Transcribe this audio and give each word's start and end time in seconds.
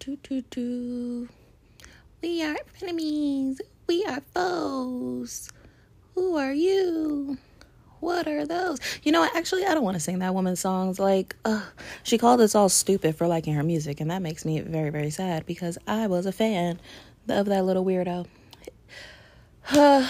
Do, 0.00 0.16
do, 0.22 0.40
do. 0.40 1.28
We 2.22 2.42
are 2.42 2.56
enemies. 2.80 3.60
We 3.86 4.02
are 4.06 4.22
foes. 4.32 5.50
Who 6.14 6.38
are 6.38 6.54
you? 6.54 7.36
What 8.00 8.26
are 8.26 8.46
those? 8.46 8.78
You 9.02 9.12
know? 9.12 9.28
Actually, 9.34 9.66
I 9.66 9.74
don't 9.74 9.84
want 9.84 9.96
to 9.96 10.00
sing 10.00 10.20
that 10.20 10.32
woman's 10.32 10.60
songs. 10.60 10.98
Like, 10.98 11.36
uh, 11.44 11.66
she 12.02 12.16
called 12.16 12.40
us 12.40 12.54
all 12.54 12.70
stupid 12.70 13.14
for 13.14 13.26
liking 13.26 13.52
her 13.52 13.62
music, 13.62 14.00
and 14.00 14.10
that 14.10 14.22
makes 14.22 14.46
me 14.46 14.60
very, 14.60 14.88
very 14.88 15.10
sad 15.10 15.44
because 15.44 15.76
I 15.86 16.06
was 16.06 16.24
a 16.24 16.32
fan 16.32 16.80
of 17.28 17.44
that 17.44 17.66
little 17.66 17.84
weirdo. 17.84 18.26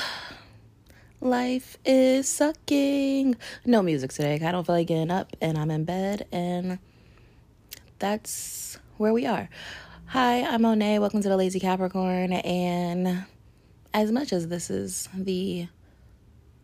Life 1.20 1.78
is 1.84 2.28
sucking. 2.28 3.34
No 3.66 3.82
music 3.82 4.12
today. 4.12 4.38
I 4.40 4.52
don't 4.52 4.64
feel 4.64 4.76
like 4.76 4.86
getting 4.86 5.10
up, 5.10 5.36
and 5.40 5.58
I'm 5.58 5.72
in 5.72 5.84
bed, 5.84 6.28
and 6.30 6.78
that's 7.98 8.78
where 9.00 9.14
we 9.14 9.24
are. 9.24 9.48
Hi, 10.08 10.42
I'm 10.42 10.60
Monet. 10.60 10.98
Welcome 10.98 11.22
to 11.22 11.28
the 11.30 11.36
Lazy 11.38 11.58
Capricorn. 11.58 12.34
And 12.34 13.24
as 13.94 14.12
much 14.12 14.30
as 14.30 14.48
this 14.48 14.68
is 14.68 15.08
the 15.14 15.68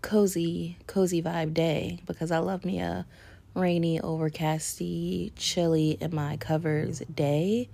cozy, 0.02 0.76
cozy 0.86 1.22
vibe 1.22 1.54
day, 1.54 1.98
because 2.04 2.30
I 2.30 2.40
love 2.40 2.66
me 2.66 2.78
a 2.78 3.06
rainy, 3.54 4.00
overcasty, 4.00 5.32
chilly 5.34 5.96
in 5.98 6.14
my 6.14 6.36
covers 6.36 6.98
day, 6.98 7.70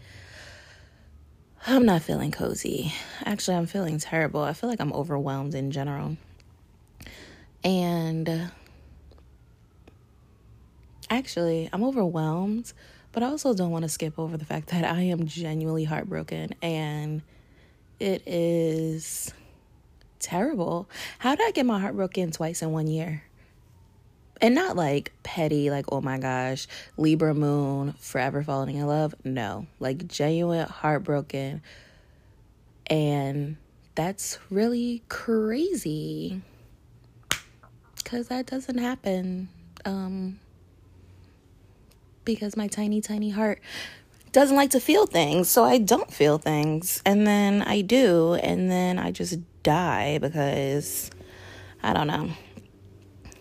I'm 1.67 1.85
not 1.85 2.03
feeling 2.03 2.31
cozy. 2.31 2.93
Actually, 3.25 3.57
I'm 3.57 3.67
feeling 3.67 3.99
terrible. 3.99 4.43
I 4.43 4.53
feel 4.53 4.71
like 4.71 4.81
I'm 4.81 4.93
overwhelmed 4.93 5.57
in 5.57 5.73
general. 5.73 6.17
And 7.65 8.53
actually, 11.11 11.69
I'm 11.73 11.83
overwhelmed 11.83 12.73
but 13.13 13.23
I 13.23 13.27
also 13.27 13.55
don't 13.55 13.71
want 13.71 13.85
to 13.85 13.89
skip 13.89 14.19
over 14.19 14.37
the 14.37 14.45
fact 14.45 14.69
that 14.69 14.85
I 14.85 15.03
am 15.03 15.27
genuinely 15.27 15.85
heartbroken 15.85 16.55
and 16.63 17.23
it 18.01 18.23
is 18.27 19.33
terrible. 20.19 20.89
How 21.19 21.35
did 21.35 21.47
I 21.47 21.51
get 21.51 21.67
my 21.67 21.79
heart 21.79 21.95
broken 21.95 22.31
twice 22.31 22.63
in 22.63 22.73
one 22.73 22.87
year? 22.87 23.23
And 24.41 24.57
not 24.57 24.75
like 24.75 25.13
petty, 25.23 25.71
like, 25.71 25.85
oh 25.93 26.01
my 26.01 26.19
gosh, 26.19 26.67
Libra 26.97 27.33
moon, 27.33 27.95
forever 28.01 28.43
falling 28.43 28.77
in 28.77 28.87
love. 28.87 29.15
No, 29.23 29.67
like 29.79 30.09
genuine 30.09 30.67
heartbroken. 30.67 31.63
And 32.89 33.57
that's 33.95 34.39
really 34.51 35.03
crazy 35.09 36.43
because 37.95 38.29
that 38.29 38.47
doesn't 38.47 38.79
happen 38.79 39.49
um, 39.85 40.41
because 42.25 42.57
my 42.57 42.69
tiny, 42.69 43.01
tiny 43.01 43.31
heart 43.31 43.61
doesn't 44.33 44.57
like 44.57 44.71
to 44.71 44.81
feel 44.81 45.07
things. 45.07 45.49
So 45.49 45.65
I 45.65 45.79
don't 45.79 46.13
feel 46.13 46.39
things. 46.39 47.03
And 47.05 47.27
then 47.27 47.63
I 47.63 47.83
do. 47.83 48.35
And 48.35 48.71
then 48.71 48.99
I 48.99 49.11
just 49.11 49.39
die 49.63 50.19
because 50.19 51.11
I 51.83 51.93
don't 51.93 52.07
know. 52.07 52.31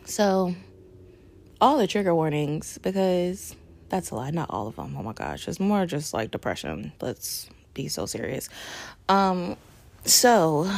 So 0.06 0.54
all 1.60 1.78
the 1.78 1.88
trigger 1.88 2.14
warnings, 2.14 2.78
because 2.80 3.56
that's 3.90 4.12
a 4.12 4.16
lie. 4.16 4.32
Not 4.32 4.50
all 4.50 4.68
of 4.68 4.76
them. 4.76 4.96
Oh 4.98 5.04
my 5.04 5.14
gosh. 5.14 5.48
It's 5.48 5.60
more 5.60 5.86
just 5.86 6.14
like 6.14 6.32
depression. 6.32 6.92
Let's 7.02 7.50
be 7.74 7.88
so 7.88 8.06
serious. 8.06 8.50
Um, 9.08 9.56
so 10.04 10.70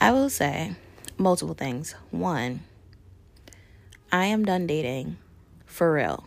I 0.00 0.12
will 0.12 0.28
say 0.28 0.76
multiple 1.16 1.54
things. 1.54 1.94
One, 2.10 2.60
I 4.12 4.26
am 4.26 4.44
done 4.44 4.66
dating 4.66 5.16
for 5.76 5.92
real. 5.92 6.24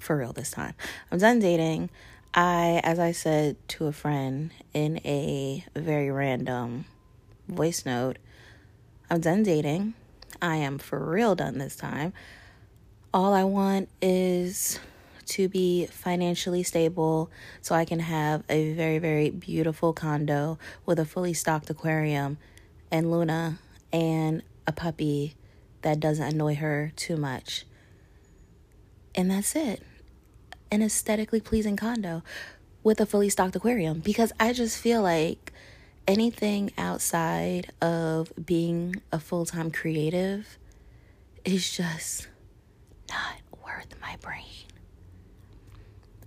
For 0.00 0.18
real 0.18 0.34
this 0.34 0.50
time. 0.50 0.74
I'm 1.10 1.18
done 1.18 1.38
dating. 1.38 1.88
I, 2.34 2.82
as 2.84 2.98
I 2.98 3.12
said 3.12 3.56
to 3.68 3.86
a 3.86 3.92
friend 3.92 4.50
in 4.74 4.98
a 4.98 5.64
very 5.74 6.10
random 6.10 6.84
voice 7.48 7.86
note, 7.86 8.18
I'm 9.08 9.20
done 9.20 9.42
dating. 9.42 9.94
I 10.42 10.56
am 10.56 10.76
for 10.76 10.98
real 10.98 11.34
done 11.34 11.56
this 11.56 11.74
time. 11.74 12.12
All 13.14 13.32
I 13.32 13.44
want 13.44 13.88
is 14.02 14.78
to 15.26 15.48
be 15.48 15.86
financially 15.86 16.62
stable 16.62 17.30
so 17.62 17.74
I 17.74 17.86
can 17.86 18.00
have 18.00 18.44
a 18.50 18.74
very, 18.74 18.98
very 18.98 19.30
beautiful 19.30 19.94
condo 19.94 20.58
with 20.84 20.98
a 20.98 21.06
fully 21.06 21.32
stocked 21.32 21.70
aquarium 21.70 22.36
and 22.90 23.10
Luna 23.10 23.58
and 23.90 24.42
a 24.66 24.72
puppy 24.72 25.34
that 25.80 25.98
doesn't 25.98 26.34
annoy 26.34 26.56
her 26.56 26.92
too 26.94 27.16
much. 27.16 27.64
And 29.14 29.30
that's 29.30 29.54
it. 29.56 29.82
An 30.70 30.82
aesthetically 30.82 31.40
pleasing 31.40 31.76
condo 31.76 32.22
with 32.82 33.00
a 33.00 33.06
fully 33.06 33.28
stocked 33.28 33.56
aquarium 33.56 34.00
because 34.00 34.32
I 34.38 34.52
just 34.52 34.78
feel 34.78 35.02
like 35.02 35.52
anything 36.06 36.72
outside 36.78 37.72
of 37.80 38.32
being 38.44 38.96
a 39.12 39.18
full 39.18 39.46
time 39.46 39.70
creative 39.70 40.58
is 41.44 41.70
just 41.70 42.28
not 43.08 43.36
worth 43.64 43.94
my 44.00 44.16
brain. 44.20 44.44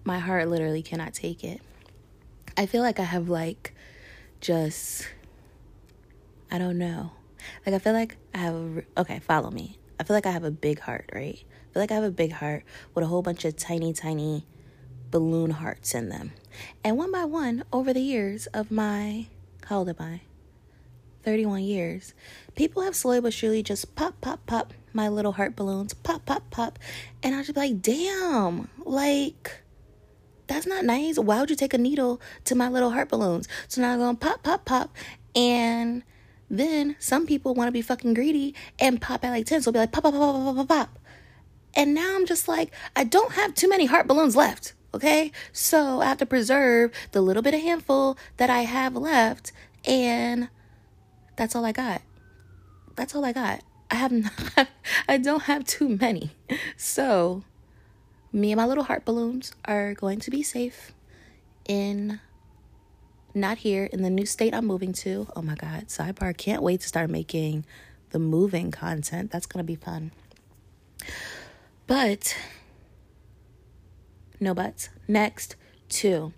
My 0.04 0.20
heart 0.20 0.50
literally 0.50 0.82
cannot 0.82 1.14
take 1.14 1.44
it. 1.44 1.62
I 2.58 2.66
feel 2.66 2.82
like 2.82 3.00
I 3.00 3.04
have 3.04 3.30
like 3.30 3.74
just 4.42 5.08
I 6.52 6.58
don't 6.60 6.78
know. 6.78 7.12
Like 7.66 7.74
I 7.74 7.80
feel 7.80 7.94
like 7.94 8.18
I 8.34 8.38
have 8.38 8.54
a, 8.54 8.84
okay, 9.02 9.20
follow 9.20 9.50
me. 9.50 9.80
I 10.00 10.04
feel 10.04 10.16
like 10.16 10.26
I 10.26 10.32
have 10.32 10.44
a 10.44 10.52
big 10.52 10.80
heart, 10.80 11.10
right? 11.14 11.44
Feel 11.74 11.82
like 11.82 11.92
I 11.92 11.96
have 11.96 12.04
a 12.04 12.12
big 12.12 12.34
heart 12.34 12.64
with 12.94 13.04
a 13.04 13.08
whole 13.08 13.24
bunch 13.24 13.46
of 13.46 13.58
tiny, 13.58 13.94
tiny 13.94 14.46
balloon 15.10 15.50
hearts 15.52 15.96
in 15.96 16.10
them. 16.10 16.34
And 16.84 16.98
one 16.98 17.12
by 17.12 17.26
one, 17.26 17.64
over 17.74 17.94
the 17.94 18.02
years 18.02 18.46
of 18.48 18.70
my, 18.70 19.28
how 19.66 19.80
old 19.80 19.90
am 19.90 19.96
I? 20.00 20.22
31 21.24 21.64
years, 21.64 22.14
people 22.56 22.84
have 22.84 22.96
slowly 22.96 23.22
but 23.22 23.34
surely 23.34 23.64
just 23.64 23.96
pop, 23.96 24.22
pop, 24.22 24.46
pop 24.46 24.74
my 24.94 25.08
little 25.08 25.32
heart 25.32 25.56
balloons, 25.56 25.94
pop, 25.94 26.26
pop, 26.26 26.50
pop. 26.52 26.78
And 27.24 27.34
I 27.34 27.40
am 27.40 27.44
just 27.44 27.58
like, 27.58 27.82
damn, 27.82 28.70
like, 28.86 29.64
that's 30.46 30.68
not 30.68 30.86
nice. 30.86 31.18
Why 31.18 31.40
would 31.40 31.50
you 31.50 31.56
take 31.56 31.74
a 31.74 31.80
needle 31.80 32.22
to 32.46 32.54
my 32.54 32.70
little 32.70 32.92
heart 32.92 33.10
balloons? 33.10 33.48
So 33.68 33.82
now 33.82 33.94
I'm 33.94 34.00
going 34.00 34.18
pop, 34.18 34.44
pop, 34.44 34.66
pop. 34.66 34.96
And 35.36 36.04
then 36.50 36.96
some 37.00 37.26
people 37.26 37.56
want 37.56 37.68
to 37.68 37.72
be 37.72 37.82
fucking 37.82 38.14
greedy 38.14 38.54
and 38.78 39.02
pop 39.02 39.24
at 39.24 39.32
like 39.32 39.48
10. 39.48 39.64
So 39.64 39.70
I'll 39.70 39.74
be 39.74 39.80
like, 39.80 39.92
pop, 39.92 40.04
pop, 40.04 40.14
pop, 40.14 40.36
pop, 40.36 40.56
pop, 40.56 40.56
pop, 40.56 40.68
pop. 40.68 41.00
And 41.76 41.94
now 41.94 42.16
I'm 42.16 42.26
just 42.26 42.48
like, 42.48 42.72
I 42.96 43.04
don't 43.04 43.34
have 43.34 43.54
too 43.56 43.68
many 43.68 43.86
heart 43.86 44.08
balloons 44.08 44.36
left. 44.36 44.74
Okay. 44.94 45.32
So 45.52 46.02
I 46.02 46.06
have 46.06 46.20
to 46.20 46.26
preserve 46.26 46.92
the 47.12 47.22
little 47.22 47.42
bit 47.42 47.54
of 47.54 47.62
handful 47.62 48.18
that 48.38 48.50
I 48.50 48.62
have 48.62 48.96
left. 48.96 49.52
And 49.86 50.50
that's 51.36 51.56
all 51.56 51.66
I 51.66 51.72
got. 51.72 52.02
That's 52.96 53.16
all 53.16 53.26
I 53.26 53.34
got. 53.34 53.62
I 53.90 53.96
have 53.96 54.12
not, 54.58 54.68
I 55.08 55.18
don't 55.18 55.44
have 55.44 55.66
too 55.66 55.90
many. 55.90 56.32
So 56.78 57.44
me 58.32 58.52
and 58.52 58.58
my 58.58 58.66
little 58.66 58.84
heart 58.84 59.06
balloons 59.06 59.54
are 59.66 59.94
going 59.94 60.20
to 60.20 60.32
be 60.32 60.44
safe 60.44 60.94
in 61.66 62.20
not 63.36 63.60
here 63.60 63.86
in 63.86 64.04
the 64.04 64.10
new 64.10 64.26
state 64.26 64.54
I'm 64.54 64.66
moving 64.66 64.94
to. 64.94 65.28
Oh 65.36 65.42
my 65.42 65.56
God. 65.56 65.88
Sidebar. 65.88 66.38
Can't 66.38 66.62
wait 66.62 66.82
to 66.82 66.88
start 66.88 67.10
making 67.10 67.66
the 68.12 68.20
moving 68.20 68.70
content. 68.70 69.32
That's 69.32 69.48
going 69.48 69.66
to 69.66 69.68
be 69.68 69.76
fun. 69.76 70.12
But, 71.86 72.36
no 74.40 74.54
buts. 74.54 74.90
Next, 75.08 75.56
two. 75.90 76.34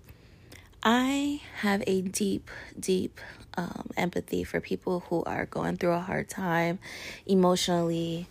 I 0.83 1.41
have 1.61 1.83
a 1.87 2.01
deep, 2.01 2.49
deep 2.79 3.19
um, 3.57 3.89
empathy 3.97 4.43
for 4.43 4.59
people 4.59 5.01
who 5.09 5.23
are 5.23 5.45
going 5.45 5.77
through 5.77 5.93
a 5.93 5.99
hard 5.99 6.29
time 6.29 6.79
emotionally, 7.25 8.27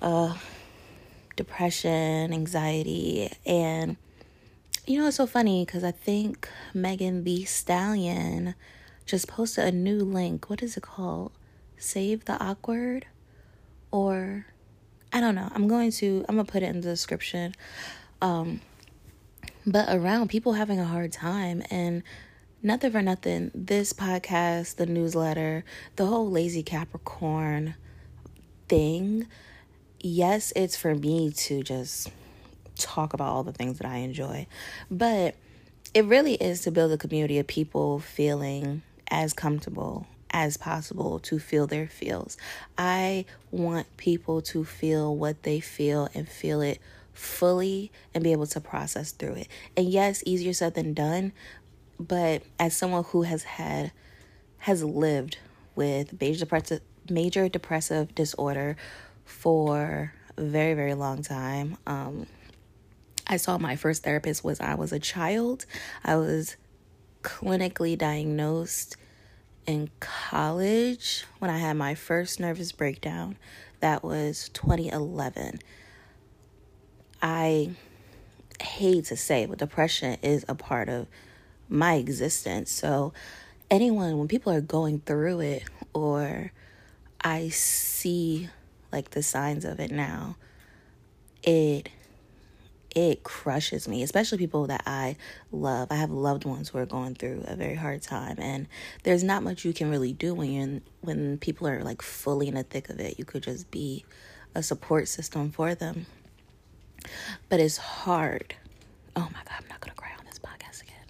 uh, 0.00 0.36
depression, 1.36 2.32
anxiety, 2.32 3.32
and 3.46 3.96
you 4.86 5.00
know 5.00 5.08
it's 5.08 5.16
so 5.16 5.26
funny 5.26 5.64
because 5.64 5.84
I 5.84 5.92
think 5.92 6.48
Megan 6.74 7.24
Thee 7.24 7.44
Stallion 7.44 8.54
just 9.06 9.28
posted 9.28 9.64
a 9.64 9.72
new 9.72 9.98
link. 10.00 10.50
What 10.50 10.62
is 10.62 10.76
it 10.76 10.82
called? 10.82 11.32
Save 11.76 12.26
the 12.26 12.40
awkward, 12.42 13.06
or 13.90 14.46
I 15.12 15.20
don't 15.20 15.34
know. 15.34 15.48
I'm 15.54 15.68
going 15.68 15.90
to 15.92 16.24
I'm 16.28 16.36
gonna 16.36 16.44
put 16.44 16.62
it 16.62 16.66
in 16.66 16.80
the 16.80 16.88
description. 16.88 17.54
Um 18.20 18.60
but 19.66 19.94
around 19.94 20.28
people 20.28 20.54
having 20.54 20.80
a 20.80 20.84
hard 20.84 21.12
time 21.12 21.62
and 21.70 22.02
nothing 22.62 22.90
for 22.90 23.02
nothing, 23.02 23.50
this 23.54 23.92
podcast, 23.92 24.76
the 24.76 24.86
newsletter, 24.86 25.64
the 25.96 26.06
whole 26.06 26.30
lazy 26.30 26.62
Capricorn 26.62 27.76
thing, 28.68 29.28
yes, 30.00 30.52
it's 30.56 30.76
for 30.76 30.94
me 30.94 31.30
to 31.32 31.62
just 31.62 32.10
talk 32.76 33.12
about 33.12 33.28
all 33.28 33.42
the 33.44 33.52
things 33.52 33.78
that 33.78 33.86
I 33.86 33.98
enjoy. 33.98 34.46
But 34.90 35.36
it 35.94 36.04
really 36.06 36.34
is 36.34 36.62
to 36.62 36.70
build 36.70 36.92
a 36.92 36.98
community 36.98 37.38
of 37.38 37.46
people 37.46 38.00
feeling 38.00 38.82
as 39.08 39.32
comfortable 39.32 40.06
as 40.32 40.56
possible 40.56 41.18
to 41.20 41.38
feel 41.38 41.66
their 41.66 41.86
feels. 41.86 42.36
I 42.78 43.24
want 43.50 43.96
people 43.96 44.40
to 44.42 44.64
feel 44.64 45.14
what 45.14 45.42
they 45.42 45.60
feel 45.60 46.08
and 46.14 46.28
feel 46.28 46.60
it 46.60 46.78
fully 47.12 47.92
and 48.14 48.24
be 48.24 48.32
able 48.32 48.46
to 48.46 48.60
process 48.60 49.12
through 49.12 49.34
it. 49.34 49.48
And 49.76 49.88
yes, 49.88 50.22
easier 50.26 50.52
said 50.52 50.74
than 50.74 50.94
done, 50.94 51.32
but 51.98 52.42
as 52.58 52.76
someone 52.76 53.04
who 53.04 53.22
has 53.22 53.44
had 53.44 53.92
has 54.58 54.82
lived 54.82 55.38
with 55.74 56.20
major 56.20 56.40
depressive 56.40 56.80
major 57.10 57.48
depressive 57.48 58.14
disorder 58.14 58.76
for 59.24 60.12
a 60.36 60.42
very 60.42 60.74
very 60.74 60.94
long 60.94 61.22
time. 61.22 61.76
Um, 61.86 62.26
I 63.26 63.36
saw 63.36 63.58
my 63.58 63.76
first 63.76 64.02
therapist 64.02 64.44
was 64.44 64.60
I 64.60 64.74
was 64.74 64.92
a 64.92 64.98
child. 64.98 65.66
I 66.04 66.16
was 66.16 66.56
clinically 67.22 67.96
diagnosed 67.96 68.96
in 69.66 69.90
college 70.00 71.24
when 71.38 71.50
I 71.50 71.58
had 71.58 71.76
my 71.76 71.94
first 71.94 72.40
nervous 72.40 72.72
breakdown. 72.72 73.36
That 73.80 74.04
was 74.04 74.48
2011. 74.50 75.58
I 77.20 77.70
hate 78.60 79.06
to 79.06 79.16
say, 79.16 79.46
but 79.46 79.58
depression 79.58 80.18
is 80.22 80.44
a 80.48 80.54
part 80.54 80.88
of 80.88 81.06
my 81.68 81.94
existence. 81.94 82.70
So, 82.70 83.12
anyone, 83.70 84.18
when 84.18 84.28
people 84.28 84.52
are 84.52 84.60
going 84.60 85.00
through 85.00 85.40
it, 85.40 85.64
or 85.94 86.52
I 87.20 87.48
see 87.48 88.48
like 88.92 89.10
the 89.10 89.22
signs 89.22 89.64
of 89.64 89.80
it 89.80 89.90
now, 89.90 90.36
it 91.42 91.88
it 92.94 93.22
crushes 93.22 93.88
me, 93.88 94.02
especially 94.02 94.38
people 94.38 94.66
that 94.66 94.82
I 94.86 95.16
love. 95.50 95.88
I 95.90 95.96
have 95.96 96.10
loved 96.10 96.44
ones 96.44 96.68
who 96.68 96.78
are 96.78 96.86
going 96.86 97.14
through 97.14 97.44
a 97.46 97.56
very 97.56 97.74
hard 97.74 98.02
time, 98.02 98.36
and 98.38 98.66
there's 99.02 99.24
not 99.24 99.42
much 99.42 99.64
you 99.64 99.72
can 99.72 99.90
really 99.90 100.12
do 100.12 100.34
when 100.34 100.52
you're 100.52 100.62
in, 100.62 100.82
when 101.00 101.38
people 101.38 101.66
are 101.68 101.82
like 101.82 102.02
fully 102.02 102.48
in 102.48 102.54
the 102.54 102.62
thick 102.62 102.88
of 102.90 103.00
it. 103.00 103.18
You 103.18 103.24
could 103.24 103.42
just 103.42 103.70
be 103.70 104.04
a 104.54 104.62
support 104.62 105.08
system 105.08 105.50
for 105.50 105.74
them, 105.74 106.06
but 107.48 107.60
it's 107.60 107.78
hard. 107.78 108.54
Oh 109.16 109.28
my 109.32 109.40
God, 109.44 109.56
I'm 109.58 109.68
not 109.68 109.80
gonna 109.80 109.94
cry 109.94 110.10
on 110.18 110.24
this 110.26 110.38
podcast 110.38 110.82
again. 110.82 111.06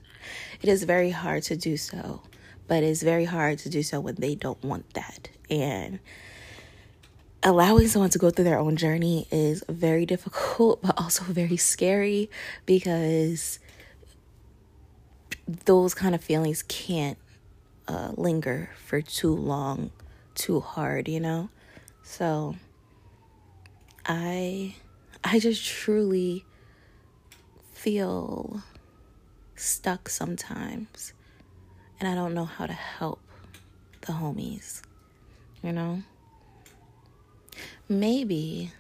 It 0.61 0.69
is 0.69 0.84
very 0.84 1.11
hard 1.11 1.43
to 1.44 1.56
do 1.56 1.76
so, 1.76 2.23
but 2.69 2.82
it's 2.82 3.02
very 3.02 3.25
hard 3.25 3.58
to 3.61 3.69
do 3.69 3.82
so 3.82 4.00
when 4.00 4.14
they 4.17 4.34
don't 4.34 4.62
want 4.62 4.94
that, 4.94 5.29
and 5.50 5.99
allowing 7.43 7.89
someone 7.89 8.11
to 8.11 8.19
go 8.19 8.31
through 8.31 8.44
their 8.44 8.59
own 8.59 8.77
journey 8.77 9.27
is 9.31 9.65
very 9.69 10.06
difficult, 10.06 10.83
but 10.83 10.99
also 10.99 11.25
very 11.25 11.56
scary 11.56 12.31
because 12.67 13.59
those 15.65 15.94
kind 15.94 16.15
of 16.15 16.23
feelings 16.23 16.62
can't 16.62 17.19
uh, 17.89 18.12
linger 18.17 18.71
for 18.87 19.00
too 19.03 19.35
long, 19.35 19.91
too 20.35 20.61
hard, 20.61 21.09
you 21.09 21.21
know? 21.21 21.49
So 22.03 22.56
I 24.06 24.75
I 25.25 25.39
just 25.39 25.65
truly 25.65 26.44
feel 27.73 28.62
stuck 29.56 30.09
sometimes 30.09 31.12
and 31.99 32.09
I 32.09 32.15
don't 32.15 32.35
know 32.35 32.44
how 32.44 32.67
to 32.67 32.73
help 32.73 33.21
the 34.03 34.12
homies, 34.12 34.83
you 35.62 35.73
know? 35.73 36.03
Maybe, 37.89 38.73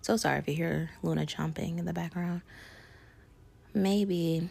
so 0.00 0.16
sorry 0.16 0.38
if 0.38 0.48
you 0.48 0.54
hear 0.54 0.90
Luna 1.02 1.26
chomping 1.26 1.78
in 1.78 1.84
the 1.84 1.92
background. 1.92 2.42
Maybe, 3.74 4.48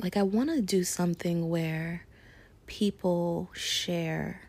like, 0.00 0.16
I 0.16 0.22
want 0.22 0.50
to 0.50 0.60
do 0.60 0.82
something 0.84 1.48
where 1.48 2.06
people 2.66 3.48
share. 3.52 4.40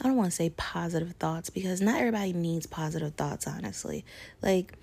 I 0.00 0.04
don't 0.04 0.16
want 0.16 0.30
to 0.30 0.36
say 0.36 0.50
positive 0.50 1.12
thoughts 1.12 1.50
because 1.50 1.80
not 1.80 1.98
everybody 1.98 2.32
needs 2.32 2.66
positive 2.66 3.14
thoughts, 3.14 3.46
honestly. 3.46 4.04
Like, 4.42 4.74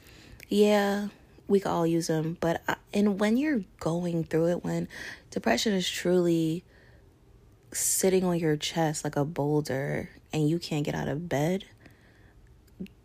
yeah, 0.50 1.08
we 1.48 1.60
could 1.60 1.70
all 1.70 1.88
use 1.88 2.08
them, 2.08 2.38
but 2.40 2.62
I, 2.68 2.76
and 2.94 3.20
when 3.20 3.38
you're 3.38 3.64
going 3.80 4.24
through 4.24 4.48
it, 4.50 4.64
when 4.64 4.88
depression 5.32 5.74
is 5.74 5.90
truly 5.90 6.64
sitting 7.72 8.24
on 8.24 8.40
your 8.40 8.58
chest 8.58 9.04
like 9.04 9.16
a 9.16 9.26
boulder 9.26 10.10
and 10.34 10.50
you 10.50 10.60
can't 10.60 10.86
get 10.86 10.96
out 10.96 11.08
of 11.08 11.30
bed, 11.30 11.66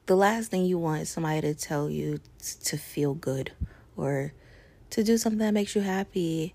the 0.06 0.16
last 0.16 0.50
thing 0.50 0.64
you 0.64 0.78
want 0.78 1.02
is 1.02 1.10
somebody 1.10 1.40
to 1.40 1.54
tell 1.54 1.88
you 1.88 2.20
to 2.64 2.76
feel 2.76 3.14
good 3.14 3.52
or 3.96 4.32
to 4.90 5.02
do 5.02 5.16
something 5.16 5.38
that 5.38 5.54
makes 5.54 5.74
you 5.74 5.80
happy. 5.80 6.54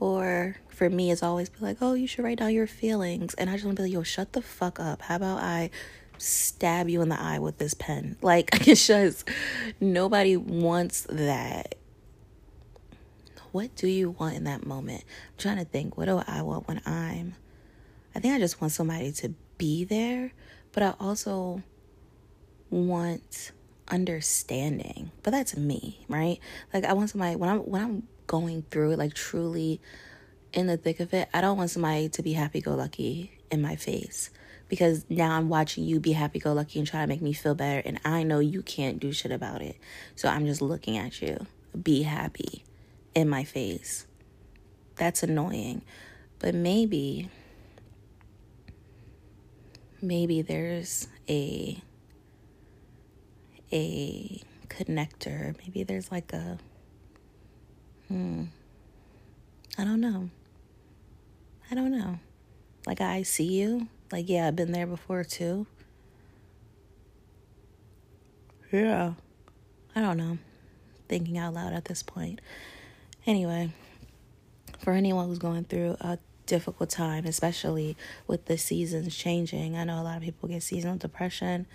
Or 0.00 0.56
for 0.68 0.90
me, 0.90 1.10
it's 1.10 1.22
always 1.22 1.48
be 1.48 1.58
like, 1.60 1.78
oh, 1.80 1.94
you 1.94 2.06
should 2.06 2.24
write 2.24 2.38
down 2.38 2.52
your 2.52 2.66
feelings. 2.66 3.34
And 3.34 3.48
I 3.48 3.54
just 3.54 3.64
want 3.64 3.76
to 3.76 3.82
be 3.82 3.88
like, 3.88 3.94
yo, 3.94 4.02
shut 4.02 4.32
the 4.32 4.42
fuck 4.42 4.80
up. 4.80 5.02
How 5.02 5.16
about 5.16 5.38
I 5.38 5.70
stab 6.18 6.88
you 6.88 7.00
in 7.00 7.08
the 7.08 7.20
eye 7.20 7.38
with 7.38 7.58
this 7.58 7.74
pen? 7.74 8.16
Like, 8.22 8.50
it's 8.66 8.86
just 8.86 9.28
nobody 9.80 10.36
wants 10.36 11.06
that. 11.10 11.76
What 13.54 13.76
do 13.76 13.86
you 13.86 14.10
want 14.10 14.34
in 14.34 14.42
that 14.44 14.66
moment? 14.66 15.04
I'm 15.06 15.38
trying 15.38 15.58
to 15.58 15.64
think, 15.64 15.96
what 15.96 16.06
do 16.06 16.20
I 16.26 16.42
want 16.42 16.66
when 16.66 16.80
I'm. 16.84 17.36
I 18.12 18.18
think 18.18 18.34
I 18.34 18.40
just 18.40 18.60
want 18.60 18.72
somebody 18.72 19.12
to 19.12 19.32
be 19.58 19.84
there, 19.84 20.32
but 20.72 20.82
I 20.82 20.94
also 20.98 21.62
want 22.68 23.52
understanding. 23.86 25.12
But 25.22 25.30
that's 25.30 25.56
me, 25.56 26.04
right? 26.08 26.40
Like 26.72 26.84
I 26.84 26.94
want 26.94 27.10
somebody 27.10 27.36
when 27.36 27.48
I'm 27.48 27.58
when 27.60 27.80
I'm 27.80 28.08
going 28.26 28.64
through 28.72 28.90
it, 28.90 28.98
like 28.98 29.14
truly 29.14 29.80
in 30.52 30.66
the 30.66 30.76
thick 30.76 30.98
of 30.98 31.14
it, 31.14 31.28
I 31.32 31.40
don't 31.40 31.56
want 31.56 31.70
somebody 31.70 32.08
to 32.08 32.22
be 32.24 32.32
happy 32.32 32.60
go 32.60 32.74
lucky 32.74 33.38
in 33.52 33.62
my 33.62 33.76
face. 33.76 34.30
Because 34.68 35.06
now 35.08 35.30
I'm 35.30 35.48
watching 35.48 35.84
you 35.84 36.00
be 36.00 36.10
happy 36.10 36.40
go 36.40 36.52
lucky 36.54 36.80
and 36.80 36.88
try 36.88 37.02
to 37.02 37.06
make 37.06 37.22
me 37.22 37.32
feel 37.32 37.54
better 37.54 37.80
and 37.86 38.00
I 38.04 38.24
know 38.24 38.40
you 38.40 38.62
can't 38.62 38.98
do 38.98 39.12
shit 39.12 39.30
about 39.30 39.62
it. 39.62 39.76
So 40.16 40.28
I'm 40.28 40.44
just 40.44 40.60
looking 40.60 40.98
at 40.98 41.22
you. 41.22 41.46
Be 41.80 42.02
happy 42.02 42.64
in 43.14 43.28
my 43.28 43.44
face. 43.44 44.06
That's 44.96 45.22
annoying. 45.22 45.82
But 46.38 46.54
maybe 46.54 47.30
maybe 50.02 50.42
there's 50.42 51.08
a 51.28 51.78
a 53.72 54.42
connector. 54.68 55.56
Maybe 55.58 55.82
there's 55.82 56.10
like 56.12 56.32
a 56.32 56.58
hmm. 58.08 58.44
I 59.78 59.84
don't 59.84 60.00
know. 60.00 60.30
I 61.70 61.74
don't 61.74 61.90
know. 61.90 62.18
Like 62.86 63.00
I 63.00 63.22
see 63.22 63.52
you. 63.52 63.88
Like 64.12 64.28
yeah, 64.28 64.48
I've 64.48 64.56
been 64.56 64.72
there 64.72 64.86
before 64.86 65.24
too. 65.24 65.66
Yeah. 68.70 69.14
I 69.96 70.00
don't 70.00 70.16
know. 70.16 70.38
Thinking 71.08 71.38
out 71.38 71.54
loud 71.54 71.72
at 71.72 71.84
this 71.84 72.02
point. 72.02 72.40
Anyway, 73.26 73.70
for 74.80 74.92
anyone 74.92 75.28
who's 75.28 75.38
going 75.38 75.64
through 75.64 75.96
a 76.00 76.18
difficult 76.46 76.90
time, 76.90 77.24
especially 77.24 77.96
with 78.26 78.46
the 78.46 78.58
seasons 78.58 79.16
changing. 79.16 79.76
I 79.76 79.84
know 79.84 80.00
a 80.00 80.04
lot 80.04 80.16
of 80.16 80.22
people 80.22 80.48
get 80.48 80.62
seasonal 80.62 80.96
depression. 80.96 81.66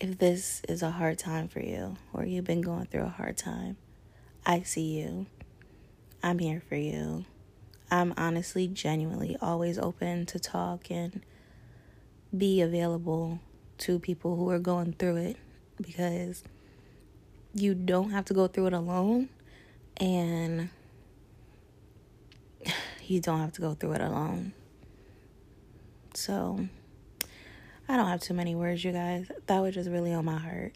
If 0.00 0.18
this 0.18 0.62
is 0.68 0.82
a 0.82 0.90
hard 0.90 1.18
time 1.18 1.48
for 1.48 1.60
you, 1.60 1.96
or 2.12 2.24
you've 2.24 2.44
been 2.44 2.60
going 2.60 2.86
through 2.86 3.04
a 3.04 3.08
hard 3.08 3.36
time, 3.36 3.76
I 4.44 4.62
see 4.62 4.98
you. 4.98 5.26
I'm 6.22 6.38
here 6.38 6.62
for 6.66 6.76
you. 6.76 7.24
I'm 7.90 8.14
honestly, 8.16 8.66
genuinely 8.66 9.36
always 9.40 9.78
open 9.78 10.26
to 10.26 10.38
talk 10.38 10.90
and 10.90 11.20
be 12.36 12.60
available 12.60 13.38
to 13.78 13.98
people 13.98 14.36
who 14.36 14.48
are 14.50 14.58
going 14.58 14.94
through 14.94 15.16
it 15.16 15.36
because 15.80 16.42
you 17.54 17.74
don't 17.74 18.10
have 18.10 18.24
to 18.26 18.34
go 18.34 18.48
through 18.48 18.66
it 18.66 18.72
alone. 18.72 19.28
And 19.96 20.70
you 23.06 23.20
don't 23.20 23.40
have 23.40 23.52
to 23.52 23.60
go 23.60 23.74
through 23.74 23.92
it 23.92 24.00
alone. 24.00 24.52
So, 26.14 26.68
I 27.88 27.96
don't 27.96 28.08
have 28.08 28.20
too 28.20 28.34
many 28.34 28.54
words, 28.54 28.84
you 28.84 28.92
guys. 28.92 29.30
That 29.46 29.60
was 29.60 29.74
just 29.74 29.90
really 29.90 30.12
on 30.12 30.24
my 30.24 30.38
heart. 30.38 30.74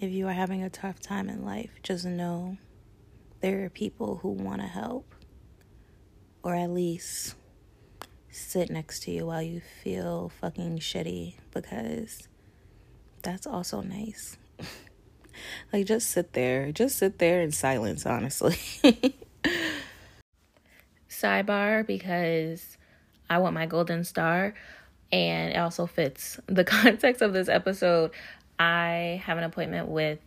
If 0.00 0.10
you 0.10 0.26
are 0.28 0.32
having 0.32 0.62
a 0.62 0.70
tough 0.70 1.00
time 1.00 1.28
in 1.28 1.44
life, 1.44 1.70
just 1.82 2.04
know 2.04 2.56
there 3.40 3.64
are 3.64 3.70
people 3.70 4.18
who 4.22 4.30
want 4.30 4.60
to 4.60 4.66
help, 4.66 5.14
or 6.42 6.54
at 6.54 6.70
least 6.70 7.34
sit 8.30 8.70
next 8.70 9.02
to 9.04 9.10
you 9.10 9.26
while 9.26 9.42
you 9.42 9.60
feel 9.82 10.30
fucking 10.40 10.78
shitty, 10.78 11.34
because 11.52 12.28
that's 13.22 13.46
also 13.46 13.80
nice. 13.80 14.36
like, 15.72 15.86
just 15.86 16.10
sit 16.10 16.32
there. 16.32 16.72
Just 16.72 16.98
sit 16.98 17.18
there 17.18 17.40
in 17.40 17.52
silence, 17.52 18.06
honestly. 18.06 18.56
sidebar 21.08 21.86
because 21.86 22.76
I 23.30 23.38
want 23.38 23.54
my 23.54 23.66
golden 23.66 24.04
star 24.04 24.54
and 25.12 25.52
it 25.52 25.56
also 25.56 25.86
fits 25.86 26.40
the 26.46 26.64
context 26.64 27.22
of 27.22 27.32
this 27.32 27.48
episode. 27.48 28.10
I 28.58 29.22
have 29.24 29.38
an 29.38 29.44
appointment 29.44 29.88
with, 29.88 30.18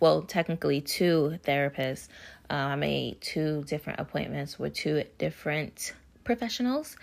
well, 0.00 0.22
technically 0.22 0.80
two 0.80 1.38
therapists. 1.44 2.08
Uh, 2.50 2.54
I 2.54 2.76
made 2.76 3.20
two 3.20 3.64
different 3.64 4.00
appointments 4.00 4.58
with 4.58 4.74
two 4.74 5.04
different 5.18 5.94
professionals, 6.24 6.96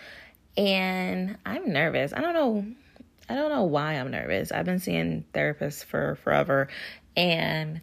and 0.58 1.38
I'm 1.46 1.72
nervous. 1.72 2.14
I 2.14 2.22
don't 2.22 2.34
know. 2.34 2.66
I 3.30 3.36
don't 3.36 3.52
know 3.52 3.64
why 3.64 3.94
I'm 3.94 4.10
nervous. 4.10 4.52
I've 4.52 4.66
been 4.66 4.80
seeing 4.80 5.24
therapists 5.34 5.86
for 5.86 6.18
forever 6.24 6.68
and 7.16 7.80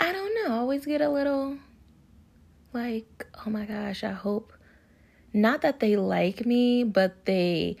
I 0.00 0.12
don't 0.12 0.34
know, 0.34 0.54
I 0.54 0.58
always 0.58 0.84
get 0.84 1.00
a 1.00 1.08
little 1.08 1.56
like, 2.72 3.26
oh 3.46 3.50
my 3.50 3.64
gosh, 3.64 4.02
I 4.02 4.10
hope 4.10 4.52
not 5.32 5.62
that 5.62 5.78
they 5.80 5.96
like 5.96 6.44
me, 6.44 6.82
but 6.82 7.24
they 7.24 7.76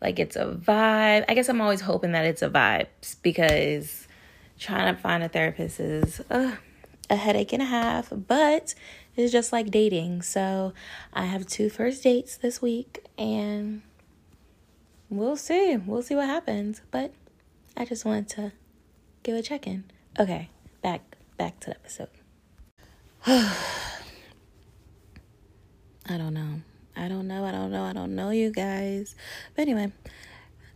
like 0.00 0.18
it's 0.18 0.36
a 0.36 0.46
vibe. 0.46 1.24
I 1.28 1.34
guess 1.34 1.48
I'm 1.48 1.60
always 1.60 1.80
hoping 1.80 2.12
that 2.12 2.24
it's 2.24 2.42
a 2.42 2.50
vibe 2.50 2.88
because 3.22 4.08
trying 4.58 4.94
to 4.94 5.00
find 5.00 5.22
a 5.22 5.28
therapist 5.28 5.80
is 5.80 6.20
uh, 6.30 6.56
a 7.08 7.16
headache 7.16 7.52
and 7.52 7.62
a 7.62 7.66
half, 7.66 8.08
but 8.10 8.74
it's 9.16 9.32
just 9.32 9.52
like 9.52 9.70
dating. 9.70 10.22
So 10.22 10.72
I 11.12 11.26
have 11.26 11.46
two 11.46 11.70
first 11.70 12.02
dates 12.02 12.36
this 12.36 12.60
week 12.60 13.06
and 13.16 13.82
we'll 15.08 15.36
see. 15.36 15.76
We'll 15.76 16.02
see 16.02 16.14
what 16.14 16.26
happens. 16.26 16.82
But 16.90 17.12
I 17.76 17.84
just 17.84 18.04
wanted 18.04 18.28
to 18.30 18.52
give 19.22 19.36
a 19.36 19.42
check 19.42 19.66
in. 19.66 19.84
Okay, 20.18 20.50
back 20.82 21.16
back 21.36 21.60
to 21.60 21.70
the 21.70 21.76
episode. 21.76 22.08
I 23.26 23.52
don't 26.08 26.34
know. 26.34 26.60
I 26.96 27.08
don't 27.08 27.26
know. 27.26 27.44
I 27.44 27.50
don't 27.50 27.70
know. 27.70 27.84
I 27.84 27.92
don't 27.92 28.14
know 28.14 28.30
you 28.30 28.50
guys. 28.50 29.14
But 29.56 29.62
anyway, 29.62 29.92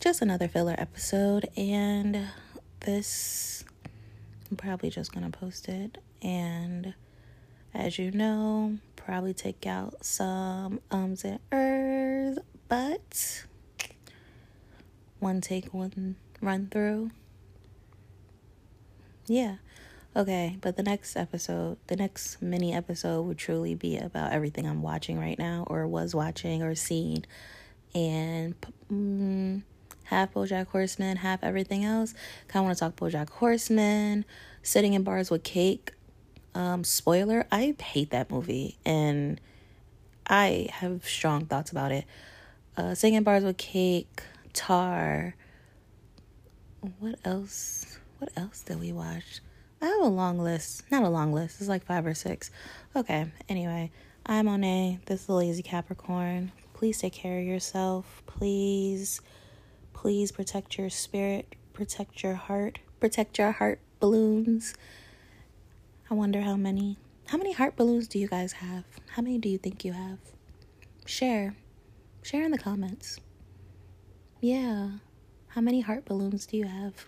just 0.01 0.23
another 0.23 0.49
filler 0.49 0.75
episode 0.79 1.49
and 1.57 2.29
this 2.81 3.65
I'm 4.51 4.57
probably 4.57 4.91
just 4.91 5.13
to 5.13 5.31
post 5.31 5.69
it 5.69 5.99
and 6.23 6.95
as 7.75 7.99
you 7.99 8.11
know, 8.11 8.79
probably 8.97 9.35
take 9.35 9.67
out 9.67 10.05
some 10.05 10.81
ums 10.91 11.25
and 11.25 11.39
ers, 11.53 12.39
but 12.69 13.45
one 15.21 15.41
take, 15.41 15.73
one 15.73 16.17
run 16.41 16.69
through. 16.71 17.11
Yeah. 19.27 19.57
Okay, 20.17 20.57
but 20.61 20.77
the 20.77 20.83
next 20.83 21.17
episode, 21.17 21.77
the 21.87 21.95
next 21.95 22.43
mini 22.43 22.75
episode 22.75 23.23
would 23.23 23.39
truly 23.39 23.75
be 23.75 23.99
about 23.99 24.33
everything 24.33 24.67
I'm 24.67 24.83
watching 24.83 25.19
right 25.19 25.39
now, 25.39 25.65
or 25.69 25.87
was 25.87 26.15
watching, 26.15 26.63
or 26.63 26.75
seeing, 26.75 27.25
and 27.95 28.55
mm, 28.91 29.63
half 30.05 30.33
BoJack 30.33 30.69
Horseman, 30.69 31.19
half 31.19 31.45
everything 31.45 31.85
else. 31.85 32.15
Kind 32.49 32.63
of 32.63 32.67
want 32.67 32.79
to 32.79 32.85
talk 32.85 32.97
BoJack 32.97 33.31
Horseman, 33.31 34.25
sitting 34.63 34.95
in 34.95 35.03
bars 35.03 35.31
with 35.31 35.45
cake. 35.45 35.93
Um, 36.55 36.83
spoiler: 36.85 37.47
I 37.53 37.77
hate 37.81 38.11
that 38.11 38.31
movie, 38.31 38.79
and 38.85 39.41
I 40.27 40.69
have 40.73 41.05
strong 41.05 41.45
thoughts 41.45 41.71
about 41.71 41.93
it. 41.93 42.05
Uh, 42.77 42.95
sitting 42.95 43.15
in 43.15 43.23
bars 43.25 43.45
with 43.45 43.59
cake, 43.59 44.23
Tar. 44.59 45.37
What 46.99 47.21
else? 47.25 48.01
What 48.19 48.33
else 48.37 48.63
did 48.63 48.81
we 48.81 48.91
watch? 48.91 49.41
I 49.81 49.87
have 49.87 50.01
a 50.01 50.09
long 50.09 50.41
list. 50.41 50.83
Not 50.91 51.05
a 51.05 51.09
long 51.09 51.33
list. 51.33 51.61
It's 51.61 51.69
like 51.69 51.87
five 51.87 52.05
or 52.05 52.13
six. 52.13 52.51
Okay. 52.97 53.31
Anyway, 53.49 53.93
I'm 54.27 54.47
Monet. 54.47 54.99
This 55.07 55.21
is 55.21 55.27
the 55.27 55.35
Lazy 55.35 55.63
Capricorn. 55.63 56.51
Please 56.75 56.99
take 56.99 57.13
care 57.13 57.39
of 57.39 57.47
yourself. 57.47 58.25
Please, 58.27 59.21
please 59.93 60.33
protect 60.33 60.77
your 60.77 60.91
spirit. 60.91 61.55
Protect 61.73 62.25
your 62.25 62.35
heart. 62.35 62.81
Protect 62.99 63.39
your 63.39 63.53
heart 63.53 63.79
balloons. 64.01 64.75
I 66.11 66.15
wonder 66.15 66.41
how 66.41 66.57
many. 66.57 66.99
How 67.29 67.39
many 67.39 67.53
heart 67.53 67.77
balloons 67.77 68.09
do 68.09 68.19
you 68.19 68.27
guys 68.27 68.55
have? 68.55 68.83
How 69.11 69.23
many 69.23 69.39
do 69.39 69.49
you 69.49 69.59
think 69.59 69.85
you 69.85 69.93
have? 69.93 70.19
Share. 71.07 71.55
Share 72.25 72.43
in 72.43 72.51
the 72.51 72.59
comments. 72.59 73.21
Yeah. 74.41 74.91
How 75.49 75.61
many 75.61 75.81
heart 75.81 76.05
balloons 76.05 76.47
do 76.47 76.57
you 76.57 76.67
have? 76.67 77.07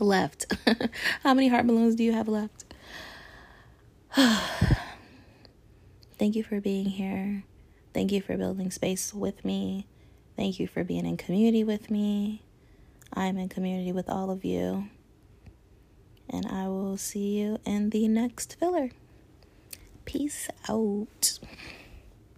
left? 0.00 0.46
How 1.22 1.34
many 1.34 1.48
heart 1.48 1.66
balloons 1.66 1.94
do 1.94 2.04
you 2.04 2.12
have 2.12 2.28
left? 2.28 2.64
Thank 6.18 6.36
you 6.36 6.42
for 6.42 6.60
being 6.60 6.86
here. 6.86 7.44
Thank 7.94 8.12
you 8.12 8.20
for 8.20 8.36
building 8.36 8.70
space 8.70 9.12
with 9.14 9.44
me. 9.44 9.86
Thank 10.36 10.60
you 10.60 10.66
for 10.66 10.84
being 10.84 11.06
in 11.06 11.16
community 11.16 11.64
with 11.64 11.90
me. 11.90 12.42
I'm 13.12 13.36
in 13.38 13.48
community 13.48 13.92
with 13.92 14.08
all 14.08 14.30
of 14.30 14.44
you. 14.44 14.88
And 16.28 16.46
I 16.46 16.68
will 16.68 16.96
see 16.96 17.38
you 17.38 17.58
in 17.64 17.90
the 17.90 18.06
next 18.08 18.56
filler. 18.58 18.90
Peace 20.04 20.48
out. 20.68 21.38